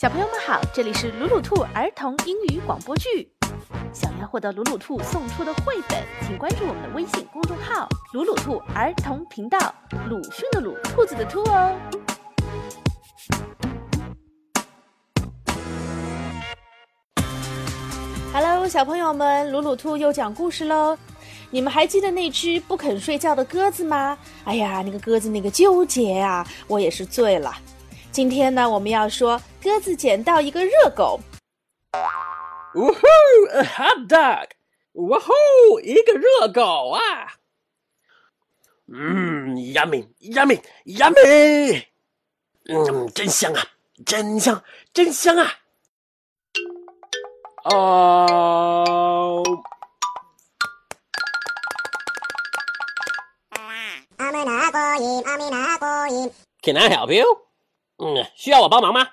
[0.00, 3.30] 小朋友们好，这里是鲁鲁兔儿童英语广播剧。
[3.92, 9.58] 想要获得鲁鲁兔送出的绘本，请关注我们的微信公众号“鲁鲁兔儿童频道”。
[10.08, 11.76] 鲁迅的鲁，兔子的兔哦。
[18.32, 20.96] Hello，小朋友们，鲁鲁兔又讲故事喽。
[21.50, 24.16] 你们还记得那只不肯睡觉的鸽子吗？
[24.44, 27.54] 哎呀，那个鸽子那个纠结呀，我也是醉了。
[28.20, 31.18] 今天呢，我们要说鸽子捡到一个热狗。
[32.74, 33.00] 呜呼
[33.50, 34.46] ，a hot dog！
[34.92, 37.00] 呜呼，一个热狗啊！
[38.92, 41.86] 嗯，yummy，yummy，yummy！
[42.68, 43.66] 嗯，真香啊，
[44.04, 45.54] 真香，真香啊！
[47.64, 49.62] 哦、uh...。
[56.62, 57.24] Can I help you?
[58.02, 59.06] 嗯，需要我帮忙吗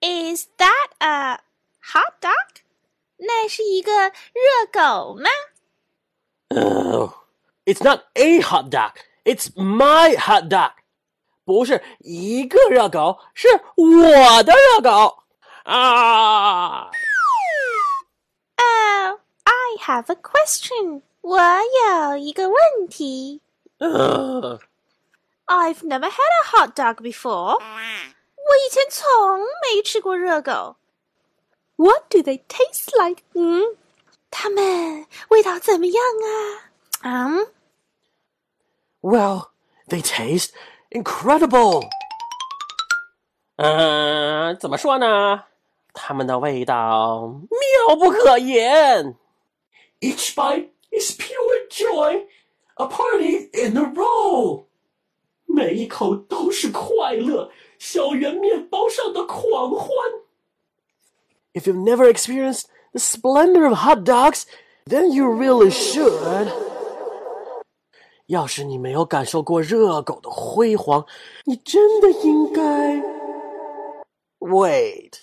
[0.00, 1.40] ？Is that a
[1.82, 2.62] hot dog？
[3.16, 5.28] 那是一个热狗吗
[6.50, 7.10] ？Oh,
[7.64, 8.92] it's not a hot dog.
[9.24, 10.72] It's my hot dog.
[11.44, 15.18] 不是一个热狗，是我的热狗
[15.64, 16.90] 啊
[18.56, 21.02] ！Oh, I have a question.
[21.20, 23.40] 我有一个问题。
[23.78, 24.60] Uh,
[25.45, 27.57] I've never had a hot dog before.
[27.57, 30.77] 我以前从没吃过热狗。
[31.75, 33.23] What do they taste like?
[33.33, 33.77] 嗯，
[34.29, 36.69] 它们味道怎么样啊？
[37.01, 37.47] 嗯。
[39.01, 39.49] Well,
[39.87, 40.51] they taste
[40.89, 41.87] incredible.
[43.55, 45.45] 嗯，怎么说呢？
[45.93, 49.17] 它们的味道妙不可言。
[49.99, 52.25] Each bite is pure joy,
[52.75, 54.65] a party in a roll.
[55.53, 59.87] 每一口都是快乐，小圆面包上的狂欢。
[61.53, 64.43] If you've never experienced the splendor of hot dogs,
[64.85, 66.47] then you really should.
[68.27, 71.05] 要是你没有感受过热狗的辉煌，
[71.45, 73.03] 你真的应该。
[74.39, 75.13] Wait，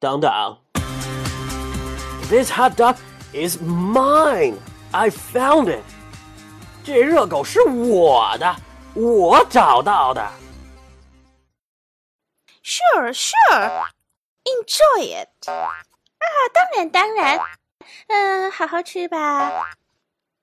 [0.00, 0.58] 等等。
[2.30, 2.96] This hot dog
[3.34, 4.54] is mine.
[4.90, 5.82] I found it.
[6.82, 8.56] 这热狗是我的。
[8.96, 10.30] 我找到的。
[12.62, 13.86] Sure, sure,
[14.44, 15.28] enjoy it.
[15.48, 17.40] 啊，当然当然，
[18.06, 19.50] 嗯，好好吃吧。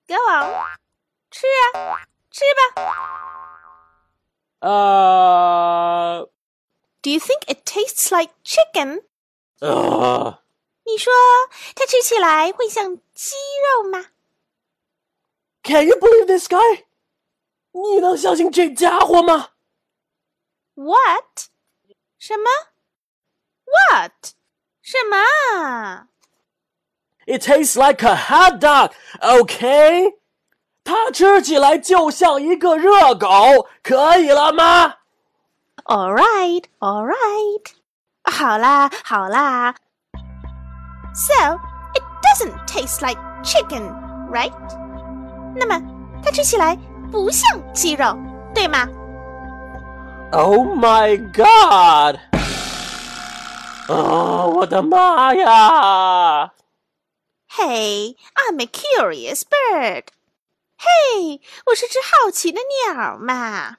[0.06, 0.78] Go on，
[1.30, 2.44] 吃啊，吃
[2.74, 2.94] 吧。
[4.60, 6.28] 呃、
[7.00, 9.04] uh,，Do you think it tastes like chicken？
[9.60, 10.38] 呃、uh,，
[10.84, 11.10] 你说
[11.74, 14.06] 它吃起来会像鸡肉吗？
[15.62, 16.83] Can you believe this guy？
[17.74, 19.50] 你能相信这家伙吗？
[20.74, 21.48] What？
[22.18, 22.50] 什么？
[23.64, 24.12] What？
[24.82, 26.06] 什么？
[27.26, 30.18] It tastes like a hot dog, OK？
[30.82, 34.96] 它吃起来就像一个热狗，可以了吗？
[35.84, 37.72] All right, all right。
[38.24, 39.74] 好啦，好啦。
[41.14, 41.58] So
[41.94, 43.92] it doesn't taste like chicken,
[44.30, 44.52] right？
[45.54, 45.80] 那么
[46.22, 46.76] 它吃起来。
[47.14, 48.16] 不像鸡肉，
[48.54, 48.88] 对吗？
[50.32, 52.20] Oh my god！
[53.88, 56.52] 哦，我的妈呀！
[57.52, 60.04] Hey, I'm a curious bird.
[60.78, 63.78] 嘿，我是只好奇的鸟嘛。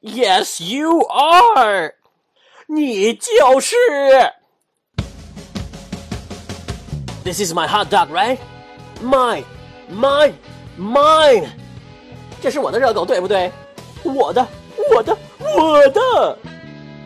[0.00, 1.94] Yes, you are.
[2.66, 3.76] 你就是。
[7.22, 8.38] This is my hot dog, right?
[9.02, 9.44] Mine,
[9.90, 10.34] mine,
[10.78, 11.50] mine.
[12.40, 13.50] 这是我的热狗，对不对？
[14.02, 14.46] 我的，
[14.94, 15.16] 我的，
[15.56, 16.38] 我的。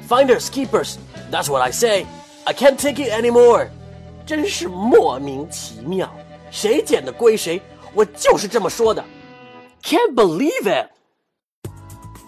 [0.09, 0.97] Finders keepers,
[1.31, 2.06] that's what I say.
[2.45, 3.69] I can't take it anymore.
[4.27, 6.11] 真是莫名其妙，
[6.51, 7.61] 谁捡的归谁，
[7.95, 9.05] 我就是这么说的。
[9.83, 10.91] Can't believe it.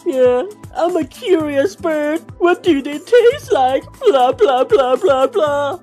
[0.07, 2.23] Yeah, I'm a curious bird.
[2.39, 3.85] What do they taste like?
[4.01, 5.79] Blah blah blah blah blah.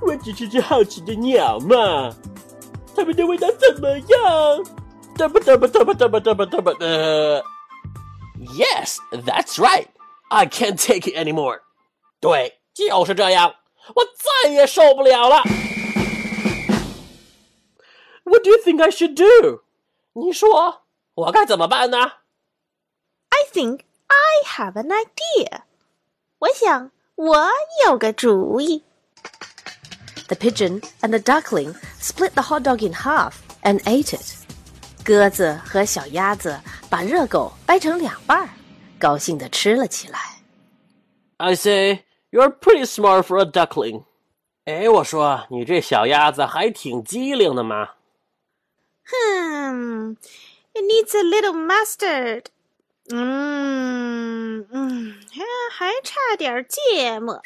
[0.00, 2.14] 我只是只好奇的鸟嘛，
[2.96, 4.64] 它们的味道怎么样
[8.56, 9.88] ？Yes, that's right.
[10.30, 11.60] I can't take it anymore.
[12.20, 13.54] 对，就是这样，
[13.94, 14.04] 我
[14.44, 15.42] 再也受不了了。
[18.24, 19.62] What do you think I should do?
[20.14, 20.82] 你说
[21.14, 21.98] 我该怎么办呢？
[23.28, 25.62] I think I have an idea.
[26.38, 27.50] 我想我
[27.86, 28.84] 有个主意。
[30.28, 34.36] The pigeon and the duckling split the hot dog in half and ate it.
[35.06, 36.58] 鸽子和小鸭子
[36.88, 38.48] 把热狗掰成两半儿，
[38.98, 40.18] 高兴地吃了起来。
[41.38, 44.04] I say you're pretty smart for a duckling.
[44.64, 47.90] 哎，我说你这小鸭子还挺机灵的嘛。
[49.04, 50.16] Hmm,
[50.72, 52.44] it needs a little mustard.
[53.10, 55.14] 嗯嗯，
[55.72, 57.42] 还差点芥末。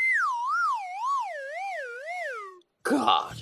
[2.82, 3.38] God.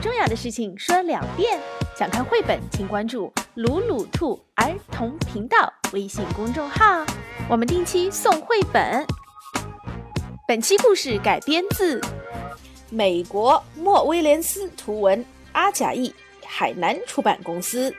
[0.00, 1.60] 重要的事情说两遍。
[1.96, 7.04] 想看绘本，请关注“鲁鲁兔儿童频道”微信公众号，
[7.48, 9.06] 我们定期送绘本。
[10.48, 12.00] 本期故事改编自
[12.88, 16.14] 美国莫威廉斯图文，阿甲译，
[16.46, 17.94] 海南出版公司。